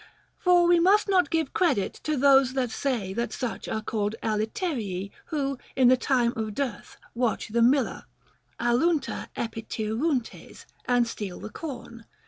For 0.39 0.65
we 0.67 0.79
must 0.79 1.07
not 1.07 1.29
give 1.29 1.53
credit 1.53 1.93
to 2.05 2.17
those 2.17 2.53
that 2.53 2.71
say 2.71 3.13
that 3.13 3.31
such 3.31 3.67
are 3.67 3.83
called 3.83 4.15
aliterii 4.23 5.11
who, 5.27 5.59
in 5.75 5.89
the 5.89 5.95
time 5.95 6.33
of 6.35 6.55
dearth, 6.55 6.97
watch 7.13 7.49
the 7.49 7.61
miller 7.61 8.05
(άλοϋντα 8.59 9.27
Ιπηηροϋντες) 9.37 10.65
and 10.87 11.07
steal 11.07 11.39
the 11.39 11.51
corn. 11.51 12.05